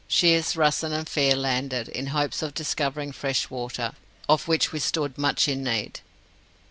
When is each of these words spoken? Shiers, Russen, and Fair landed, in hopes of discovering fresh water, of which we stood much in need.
Shiers, 0.07 0.53
Russen, 0.55 0.91
and 0.93 1.07
Fair 1.07 1.35
landed, 1.35 1.87
in 1.87 2.07
hopes 2.07 2.41
of 2.41 2.55
discovering 2.55 3.11
fresh 3.11 3.51
water, 3.51 3.93
of 4.27 4.47
which 4.47 4.71
we 4.71 4.79
stood 4.79 5.15
much 5.15 5.47
in 5.47 5.63
need. 5.63 5.99